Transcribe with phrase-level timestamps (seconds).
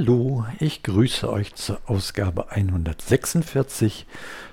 [0.00, 4.06] Hallo, ich grüße euch zur Ausgabe 146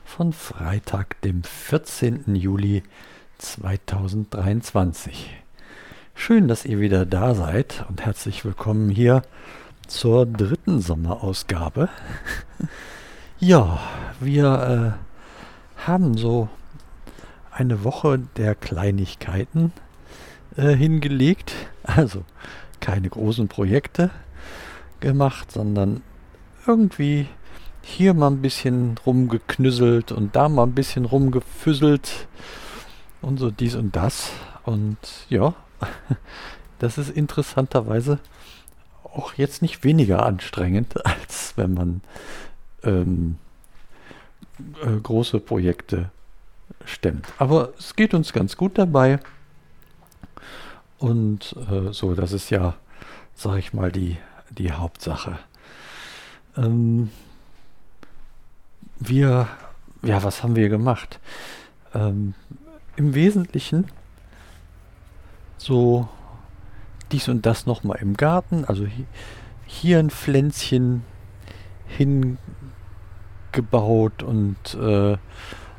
[0.03, 2.35] von Freitag, dem 14.
[2.35, 2.83] Juli
[3.37, 5.33] 2023.
[6.15, 9.21] Schön, dass ihr wieder da seid und herzlich willkommen hier
[9.87, 11.87] zur dritten Sommerausgabe.
[13.39, 13.79] ja,
[14.19, 14.97] wir
[15.77, 16.49] äh, haben so
[17.51, 19.71] eine Woche der Kleinigkeiten
[20.57, 21.53] äh, hingelegt.
[21.83, 22.25] Also
[22.81, 24.11] keine großen Projekte
[24.99, 26.01] gemacht, sondern
[26.65, 27.27] irgendwie
[27.81, 32.27] hier mal ein bisschen rumgeknüsselt und da mal ein bisschen rumgefüsselt
[33.21, 34.31] und so dies und das.
[34.65, 34.97] Und
[35.29, 35.55] ja,
[36.79, 38.19] das ist interessanterweise
[39.03, 42.01] auch jetzt nicht weniger anstrengend, als wenn man
[42.83, 43.37] ähm,
[44.83, 46.11] äh, große Projekte
[46.85, 47.27] stemmt.
[47.37, 49.19] Aber es geht uns ganz gut dabei.
[50.97, 52.75] Und äh, so, das ist ja,
[53.35, 54.17] sag ich mal, die,
[54.49, 55.37] die Hauptsache.
[56.55, 57.11] Ähm,
[58.99, 59.47] wir,
[60.03, 61.19] ja, was haben wir gemacht?
[61.93, 62.33] Ähm,
[62.95, 63.85] Im Wesentlichen
[65.57, 66.07] so
[67.11, 69.05] dies und das nochmal im Garten, also hier,
[69.65, 71.03] hier ein Pflänzchen
[71.87, 75.17] hingebaut und äh,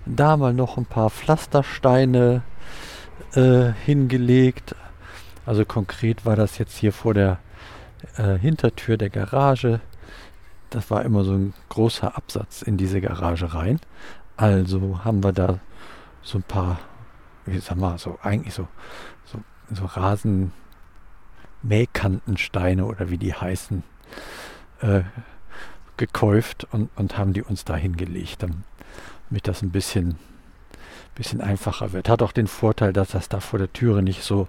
[0.07, 2.43] da mal noch ein paar Pflastersteine
[3.35, 4.75] äh, hingelegt.
[5.45, 7.39] Also konkret war das jetzt hier vor der
[8.17, 9.81] äh, Hintertür der Garage.
[10.71, 13.81] Das war immer so ein großer Absatz in diese Garage rein.
[14.37, 15.59] Also haben wir da
[16.23, 16.79] so ein paar,
[17.47, 18.69] wie sag mal, so eigentlich so,
[19.25, 19.41] so,
[19.73, 23.83] so Rasenmähkantensteine oder wie die heißen,
[24.81, 25.03] äh,
[25.97, 30.17] gekäuft und, und haben die uns da hingelegt, damit das ein bisschen,
[31.15, 32.09] bisschen einfacher wird.
[32.09, 34.47] Hat auch den Vorteil, dass das da vor der Türe nicht so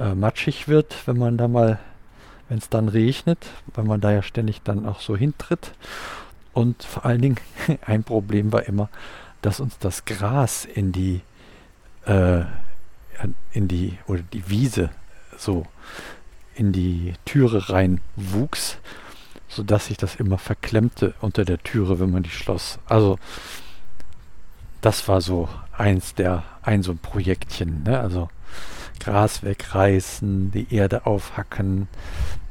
[0.00, 1.78] äh, matschig wird, wenn man da mal
[2.52, 5.72] wenn es dann regnet, weil man da ja ständig dann auch so hintritt.
[6.52, 7.38] Und vor allen Dingen
[7.86, 8.90] ein Problem war immer,
[9.40, 11.22] dass uns das Gras in die
[12.04, 12.42] äh,
[13.52, 14.90] in die oder die Wiese
[15.38, 15.64] so
[16.54, 18.76] in die Türe rein wuchs,
[19.48, 22.78] sodass sich das immer verklemmte unter der Türe, wenn man die schloss.
[22.84, 23.18] Also
[24.82, 27.98] das war so eins der ein so ein Projektchen, ne?
[27.98, 28.28] Also
[29.00, 31.88] Gras wegreißen, die Erde aufhacken,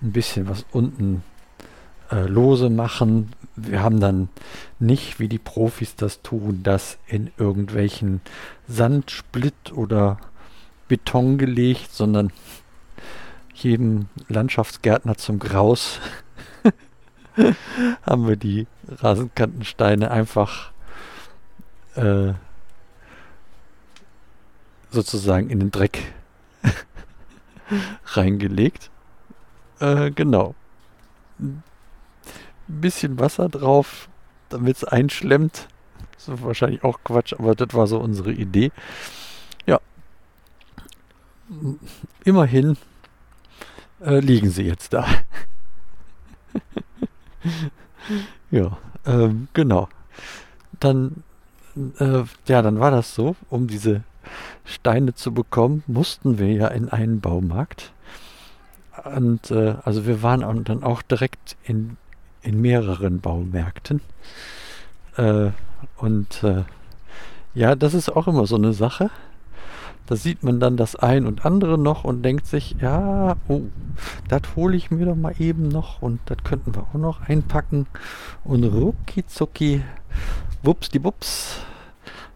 [0.01, 1.23] ein bisschen was unten
[2.11, 3.31] äh, lose machen.
[3.55, 4.29] Wir haben dann
[4.79, 8.21] nicht, wie die Profis das tun, das in irgendwelchen
[8.67, 10.17] Sandsplitt oder
[10.87, 12.31] Beton gelegt, sondern
[13.53, 15.99] jedem Landschaftsgärtner zum Graus
[18.03, 20.71] haben wir die Rasenkantensteine einfach
[21.95, 22.33] äh,
[24.91, 26.13] sozusagen in den Dreck
[28.05, 28.91] reingelegt.
[29.79, 30.53] Äh, genau.
[31.39, 31.63] Ein
[32.67, 34.09] bisschen Wasser drauf,
[34.49, 35.67] damit es einschlemmt.
[36.17, 38.71] Ist wahrscheinlich auch Quatsch, aber das war so unsere Idee.
[39.65, 39.79] Ja.
[42.23, 42.77] Immerhin
[44.01, 45.07] äh, liegen sie jetzt da.
[48.51, 49.89] ja, ähm, genau.
[50.79, 51.23] Dann,
[51.99, 54.03] äh, ja, dann war das so, um diese
[54.65, 57.93] Steine zu bekommen, mussten wir ja in einen Baumarkt.
[59.15, 61.97] Und äh, also wir waren dann auch direkt in,
[62.41, 64.01] in mehreren Baumärkten.
[65.17, 65.51] Äh,
[65.97, 66.63] und äh,
[67.53, 69.09] ja, das ist auch immer so eine Sache.
[70.07, 73.61] Da sieht man dann das ein und andere noch und denkt sich, ja, oh,
[74.27, 77.87] das hole ich mir doch mal eben noch und das könnten wir auch noch einpacken.
[78.43, 79.83] Und rucki zucki,
[80.63, 81.01] wups die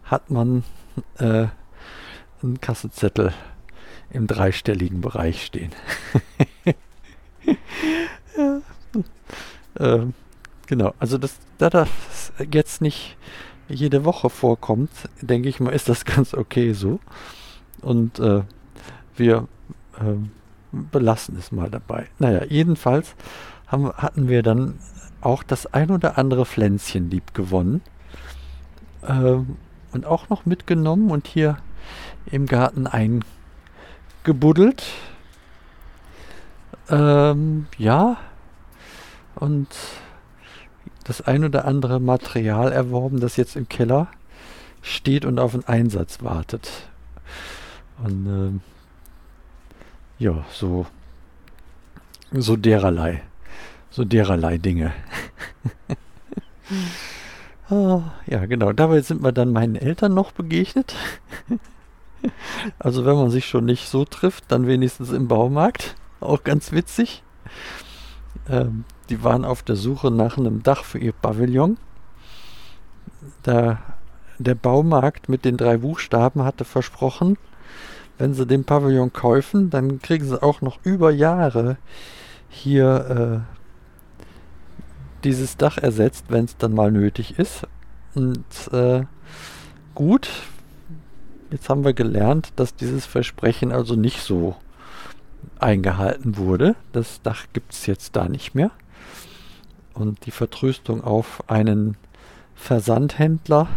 [0.04, 0.64] hat man
[1.18, 1.46] äh,
[2.46, 3.32] einen Kassenzettel
[4.10, 5.72] im dreistelligen Bereich stehen.
[8.36, 8.60] ja.
[9.78, 10.14] ähm,
[10.66, 11.88] genau, also dass da das
[12.50, 13.16] jetzt nicht
[13.68, 14.90] jede Woche vorkommt,
[15.20, 17.00] denke ich mal, ist das ganz okay so.
[17.82, 18.42] Und äh,
[19.16, 19.48] wir
[19.98, 20.14] äh,
[20.72, 22.06] belassen es mal dabei.
[22.18, 23.14] Naja, jedenfalls
[23.66, 24.78] haben, hatten wir dann
[25.20, 27.82] auch das ein oder andere Pflänzchen lieb gewonnen.
[29.02, 29.38] Äh,
[29.92, 31.56] und auch noch mitgenommen und hier
[32.26, 34.84] im Garten eingebuddelt.
[36.88, 38.16] Ähm, ja,
[39.34, 39.68] und
[41.04, 44.08] das ein oder andere Material erworben, das jetzt im Keller
[44.82, 46.70] steht und auf einen Einsatz wartet.
[48.02, 48.60] Und ähm,
[50.18, 50.86] ja, so,
[52.32, 53.22] so dererlei,
[53.90, 54.92] so dererlei Dinge.
[57.68, 58.72] ah, ja, genau.
[58.72, 60.94] Dabei sind wir dann meinen Eltern noch begegnet.
[62.78, 65.96] Also wenn man sich schon nicht so trifft, dann wenigstens im Baumarkt.
[66.20, 67.22] Auch ganz witzig.
[68.48, 71.78] Ähm, die waren auf der Suche nach einem Dach für ihr Pavillon.
[73.42, 73.78] Da,
[74.38, 77.38] der Baumarkt mit den drei Buchstaben hatte versprochen,
[78.18, 81.76] wenn sie den Pavillon kaufen, dann kriegen sie auch noch über Jahre
[82.48, 83.56] hier äh,
[85.24, 87.66] dieses Dach ersetzt, wenn es dann mal nötig ist.
[88.14, 89.04] Und äh,
[89.94, 90.28] gut,
[91.50, 94.56] jetzt haben wir gelernt, dass dieses Versprechen also nicht so
[95.58, 96.74] eingehalten wurde.
[96.92, 98.70] Das Dach gibt es jetzt da nicht mehr.
[99.94, 101.96] Und die Vertröstung auf einen
[102.54, 103.68] Versandhändler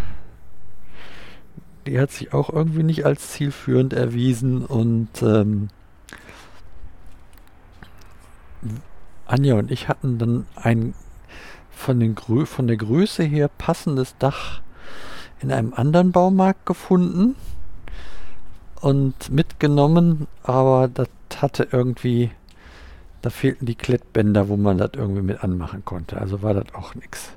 [1.90, 5.70] die hat sich auch irgendwie nicht als zielführend erwiesen und ähm,
[9.26, 10.94] Anja und ich hatten dann ein
[11.72, 14.62] von, den Grö von der Größe her passendes Dach
[15.42, 17.36] in einem anderen Baumarkt gefunden
[18.82, 22.32] und mitgenommen, aber das hatte irgendwie,
[23.22, 26.20] da fehlten die Klettbänder, wo man das irgendwie mit anmachen konnte.
[26.20, 27.32] Also war das auch nichts.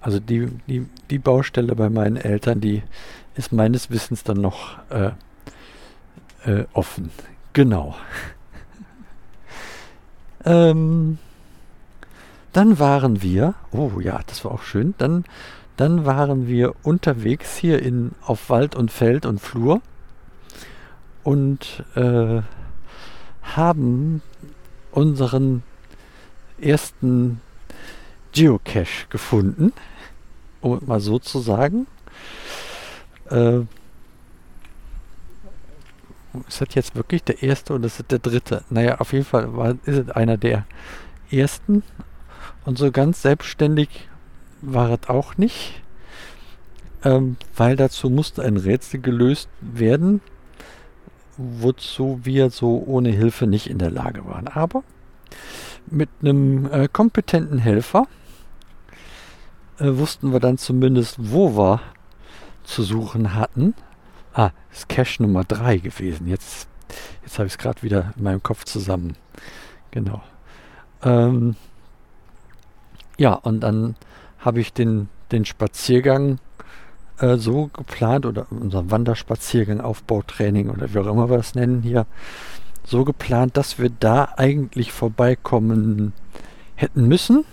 [0.00, 2.82] Also die, die, die Baustelle bei meinen Eltern, die
[3.34, 5.12] ist meines Wissens dann noch äh,
[6.44, 7.10] äh, offen.
[7.52, 7.94] Genau.
[10.44, 11.18] ähm,
[12.52, 15.24] dann waren wir, oh ja, das war auch schön, dann,
[15.76, 19.80] dann waren wir unterwegs hier in, auf Wald und Feld und Flur
[21.24, 22.42] und äh,
[23.42, 24.22] haben
[24.90, 25.62] unseren
[26.60, 27.40] ersten
[28.32, 29.72] Geocache gefunden,
[30.60, 31.86] um mal so zu sagen.
[33.30, 33.60] Äh,
[36.48, 38.64] ist das jetzt wirklich der erste oder ist das der dritte?
[38.70, 40.64] Naja, auf jeden Fall war, ist es einer der
[41.30, 41.82] ersten.
[42.64, 44.08] Und so ganz selbstständig
[44.62, 45.82] war es auch nicht,
[47.04, 50.20] ähm, weil dazu musste ein Rätsel gelöst werden,
[51.36, 54.48] wozu wir so ohne Hilfe nicht in der Lage waren.
[54.48, 54.82] Aber
[55.86, 58.06] mit einem äh, kompetenten Helfer
[59.78, 61.80] äh, wussten wir dann zumindest, wo wir
[62.64, 63.74] zu suchen hatten.
[64.34, 66.26] Ah, ist Cache Nummer 3 gewesen.
[66.26, 66.68] Jetzt,
[67.22, 69.16] jetzt habe ich es gerade wieder in meinem Kopf zusammen.
[69.90, 70.22] Genau.
[71.02, 71.56] Ähm,
[73.18, 73.96] ja, und dann
[74.38, 76.38] habe ich den, den Spaziergang
[77.22, 82.06] äh, so geplant oder unseren Wanderspaziergang, Aufbautraining oder wie auch immer wir das nennen hier,
[82.84, 86.12] so geplant, dass wir da eigentlich vorbeikommen
[86.74, 87.44] hätten müssen.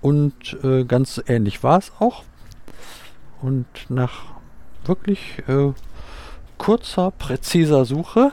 [0.00, 2.24] Und äh, ganz ähnlich war es auch.
[3.42, 4.24] Und nach
[4.84, 5.72] wirklich äh,
[6.56, 8.32] kurzer, präziser Suche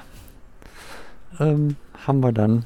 [1.40, 1.76] ähm,
[2.06, 2.66] haben wir dann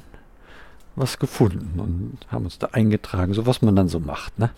[0.94, 4.38] was gefunden und haben uns da eingetragen, so was man dann so macht.
[4.38, 4.50] Ne?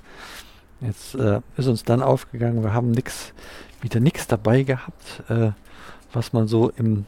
[0.85, 3.33] Jetzt äh, ist uns dann aufgegangen, wir haben nix,
[3.81, 5.53] wieder nichts dabei gehabt, äh,
[6.13, 7.07] was man so im,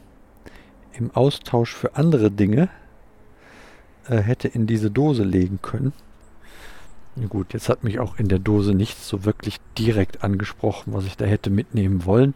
[0.93, 2.69] im Austausch für andere Dinge
[4.07, 5.93] äh, hätte in diese Dose legen können.
[7.29, 11.17] Gut, jetzt hat mich auch in der Dose nichts so wirklich direkt angesprochen, was ich
[11.17, 12.35] da hätte mitnehmen wollen.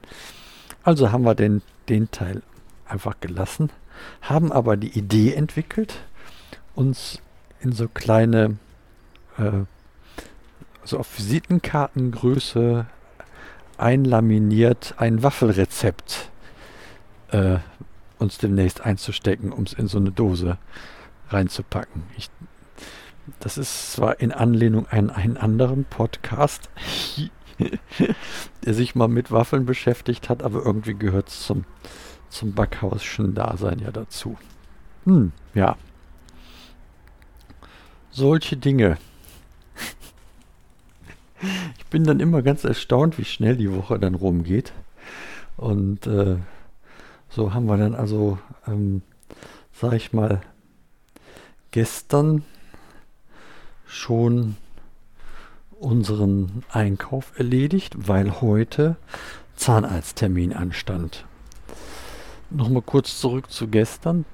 [0.83, 2.41] Also haben wir den, den Teil
[2.85, 3.69] einfach gelassen,
[4.21, 5.99] haben aber die Idee entwickelt,
[6.73, 7.21] uns
[7.59, 8.57] in so kleine,
[9.37, 9.65] äh,
[10.83, 12.85] so auf Visitenkartengröße
[13.77, 16.29] einlaminiert ein Waffelrezept
[17.29, 17.57] äh,
[18.19, 20.57] uns demnächst einzustecken, um es in so eine Dose
[21.29, 22.03] reinzupacken.
[22.17, 22.29] Ich
[23.39, 26.69] das ist zwar in Anlehnung an einen anderen Podcast,
[28.65, 31.65] der sich mal mit Waffeln beschäftigt hat, aber irgendwie gehört es zum,
[32.29, 34.37] zum Backhausschen Dasein ja dazu.
[35.05, 35.77] Hm, ja.
[38.09, 38.97] Solche Dinge.
[41.77, 44.73] Ich bin dann immer ganz erstaunt, wie schnell die Woche dann rumgeht.
[45.57, 46.37] Und äh,
[47.29, 49.01] so haben wir dann also, ähm,
[49.73, 50.41] sag ich mal,
[51.71, 52.43] gestern
[53.85, 54.57] schon
[55.79, 58.97] unseren Einkauf erledigt, weil heute
[59.55, 61.25] Zahnarzttermin anstand.
[62.49, 64.25] Nochmal kurz zurück zu gestern.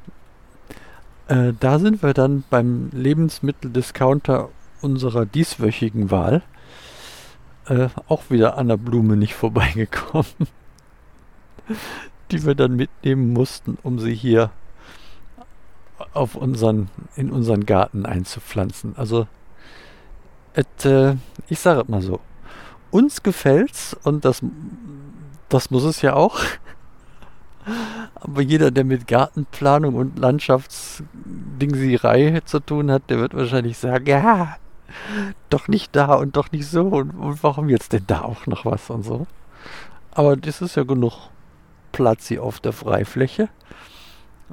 [1.27, 4.49] Äh, da sind wir dann beim Lebensmitteldiscounter
[4.81, 6.41] unserer dieswöchigen Wahl
[7.67, 10.47] äh, auch wieder an der Blume nicht vorbeigekommen,
[12.31, 14.51] die wir dann mitnehmen mussten, um sie hier
[16.13, 18.95] auf unseren, in unseren Garten einzupflanzen.
[18.97, 19.27] Also
[20.53, 21.15] et, äh,
[21.47, 22.19] ich sage es mal so,
[22.91, 24.43] uns gefällt's und das,
[25.49, 26.39] das muss es ja auch.
[28.15, 34.57] Aber jeder, der mit Gartenplanung und Landschaftsdingsierei zu tun hat, der wird wahrscheinlich sagen, ja,
[35.49, 38.65] doch nicht da und doch nicht so und, und warum jetzt denn da auch noch
[38.65, 39.27] was und so.
[40.11, 41.29] Aber das ist ja genug
[41.91, 43.49] Platz hier auf der Freifläche.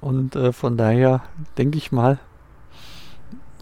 [0.01, 1.23] Und äh, von daher
[1.57, 2.19] denke ich mal,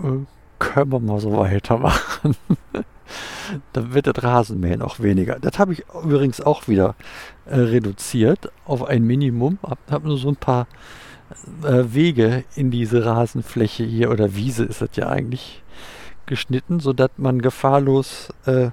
[0.00, 0.24] äh,
[0.58, 2.36] können wir mal so weitermachen.
[3.72, 5.38] dann wird das Rasenmähen auch weniger.
[5.40, 6.94] Das habe ich übrigens auch wieder
[7.46, 9.58] äh, reduziert auf ein Minimum.
[9.62, 10.66] Habe hab nur so ein paar
[11.62, 15.62] äh, Wege in diese Rasenfläche hier oder Wiese ist das ja eigentlich
[16.26, 18.70] geschnitten, sodass man gefahrlos äh,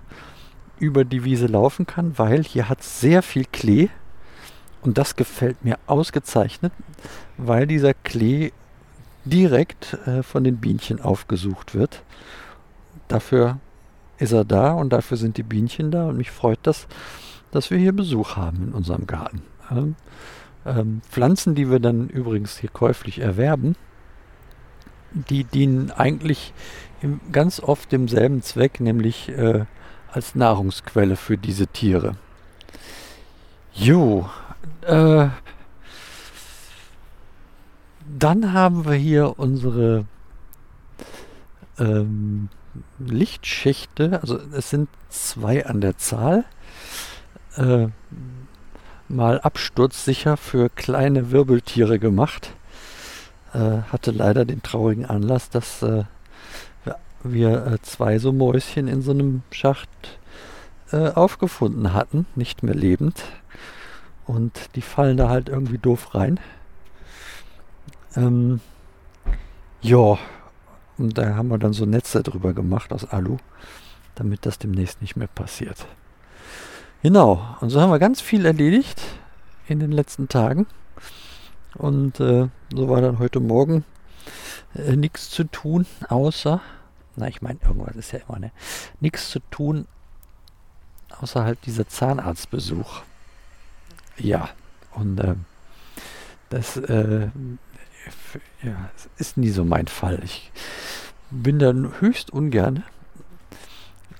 [0.80, 3.90] über die Wiese laufen kann, weil hier hat sehr viel Klee
[4.82, 6.72] und das gefällt mir ausgezeichnet,
[7.38, 8.52] weil dieser Klee
[9.26, 12.04] direkt äh, von den Bienchen aufgesucht wird.
[13.08, 13.60] Dafür
[14.18, 16.88] ist er da und dafür sind die Bienchen da und mich freut das,
[17.52, 19.42] dass wir hier Besuch haben in unserem Garten.
[19.72, 19.96] Ähm,
[20.66, 23.76] ähm, Pflanzen, die wir dann übrigens hier käuflich erwerben,
[25.12, 26.54] die dienen eigentlich
[27.02, 29.66] im, ganz oft demselben Zweck, nämlich äh,
[30.12, 32.16] als Nahrungsquelle für diese Tiere.
[33.74, 34.30] Jo,
[34.82, 35.28] äh,
[38.18, 40.06] dann haben wir hier unsere
[41.78, 42.50] ähm,
[43.00, 46.46] Lichtschächte, also es sind zwei an der Zahl,
[47.56, 47.88] äh,
[49.08, 52.52] mal absturzsicher für kleine Wirbeltiere gemacht.
[53.54, 56.04] Äh, hatte leider den traurigen Anlass, dass äh,
[57.24, 59.90] wir äh, zwei so Mäuschen in so einem Schacht
[60.92, 63.24] aufgefunden hatten, nicht mehr lebend.
[64.26, 66.40] Und die fallen da halt irgendwie doof rein.
[68.16, 68.60] Ähm,
[69.82, 70.18] ja,
[70.98, 73.38] und da haben wir dann so Netze drüber gemacht aus Alu,
[74.16, 75.86] damit das demnächst nicht mehr passiert.
[77.04, 79.00] Genau, und so haben wir ganz viel erledigt
[79.68, 80.66] in den letzten Tagen.
[81.76, 83.86] Und äh, so war dann heute Morgen
[84.76, 86.62] äh, nichts zu tun, außer,
[87.16, 88.52] na, ich meine, irgendwas ist ja immer, ne?
[89.00, 89.88] Nichts zu tun,
[91.22, 93.02] außer halt dieser Zahnarztbesuch.
[94.18, 94.50] Ja,
[94.96, 95.36] und äh,
[96.50, 97.30] das äh,
[98.64, 100.20] ja, ist nie so mein Fall.
[100.24, 100.52] Ich
[101.32, 102.84] bin dann höchst ungern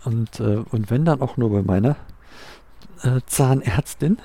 [0.06, 1.96] und, äh, und wenn dann auch nur bei meiner
[3.04, 4.20] äh, Zahnärztin.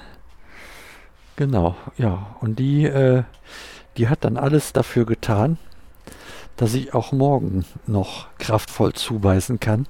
[1.37, 2.37] Genau, ja.
[2.41, 3.25] Und die, äh,
[3.97, 5.59] die hat dann alles dafür getan,
[6.57, 9.87] dass ich auch morgen noch kraftvoll zubeißen kann.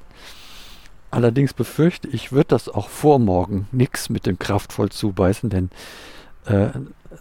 [1.11, 5.71] Allerdings befürchte ich, wird das auch vor morgen nichts mit dem kraftvoll zubeißen, denn
[6.47, 6.71] äh,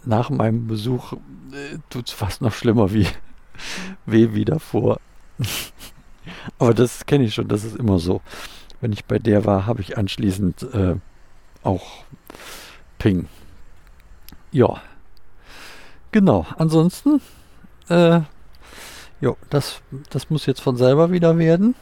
[0.04, 3.06] nach meinem Besuch äh, tut es fast noch schlimmer wie,
[4.06, 4.98] weh wie davor.
[6.58, 8.20] Aber das kenne ich schon, das ist immer so.
[8.80, 10.96] Wenn ich bei der war, habe ich anschließend äh,
[11.62, 12.04] auch
[12.98, 13.28] Ping.
[14.54, 14.80] Ja.
[16.12, 16.46] Genau.
[16.56, 17.20] Ansonsten,
[17.88, 18.20] äh,
[19.20, 21.74] jo, das, das muss jetzt von selber wieder werden.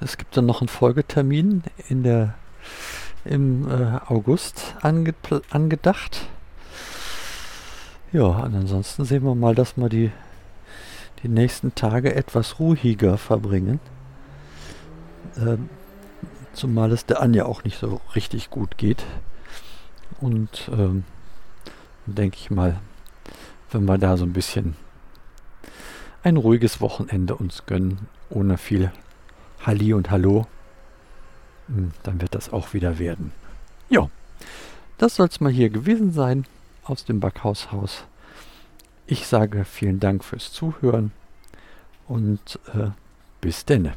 [0.00, 2.34] Es gibt dann noch einen Folgetermin in der,
[3.24, 5.14] im äh, August ange,
[5.50, 6.26] angedacht.
[8.12, 10.10] Ja, ansonsten sehen wir mal, dass wir die,
[11.22, 13.78] die nächsten Tage etwas ruhiger verbringen.
[15.36, 15.68] Ähm,
[16.52, 19.04] zumal es der Anja auch nicht so richtig gut geht.
[20.20, 21.04] Und ähm,
[22.06, 22.80] denke ich mal,
[23.70, 24.76] wenn wir da so ein bisschen
[26.22, 28.90] ein ruhiges Wochenende uns gönnen, ohne viel
[29.60, 30.46] Halli und Hallo,
[31.68, 33.32] hm, dann wird das auch wieder werden.
[33.88, 34.08] Ja,
[34.98, 36.46] das soll es mal hier gewesen sein
[36.84, 38.04] aus dem Backhaushaus.
[39.06, 41.12] Ich sage vielen Dank fürs Zuhören
[42.06, 42.90] und äh,
[43.40, 43.94] bis denne.